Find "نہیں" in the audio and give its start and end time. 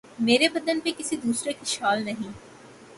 2.05-2.31